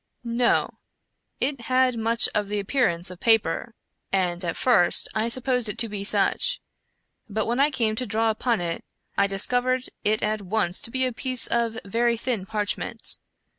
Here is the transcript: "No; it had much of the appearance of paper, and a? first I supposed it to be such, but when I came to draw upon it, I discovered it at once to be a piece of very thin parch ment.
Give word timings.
"No; 0.23 0.79
it 1.39 1.61
had 1.65 1.95
much 1.95 2.27
of 2.33 2.49
the 2.49 2.57
appearance 2.59 3.11
of 3.11 3.19
paper, 3.19 3.75
and 4.11 4.43
a? 4.43 4.55
first 4.55 5.07
I 5.13 5.29
supposed 5.29 5.69
it 5.69 5.77
to 5.77 5.87
be 5.87 6.03
such, 6.03 6.59
but 7.29 7.45
when 7.45 7.59
I 7.59 7.69
came 7.69 7.95
to 7.97 8.07
draw 8.07 8.31
upon 8.31 8.61
it, 8.61 8.83
I 9.15 9.27
discovered 9.27 9.83
it 10.03 10.23
at 10.23 10.41
once 10.41 10.81
to 10.81 10.89
be 10.89 11.05
a 11.05 11.13
piece 11.13 11.45
of 11.45 11.77
very 11.85 12.17
thin 12.17 12.47
parch 12.47 12.77
ment. 12.79 13.17